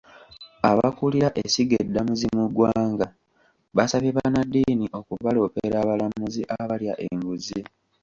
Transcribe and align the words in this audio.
Abakulira 0.71 1.29
essiga 1.43 1.75
eddamuzi 1.83 2.27
mu 2.35 2.45
ggwanga, 2.49 3.07
basabye 3.75 4.11
bannaddiini 4.17 4.85
okubaloopera 4.99 5.75
abalamuzi 5.83 6.41
abalya 6.59 6.93
enguzi. 7.07 7.59